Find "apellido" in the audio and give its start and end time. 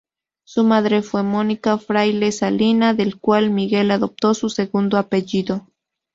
4.97-5.67